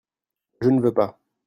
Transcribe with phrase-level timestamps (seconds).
[0.61, 1.19] Je ne veux pas.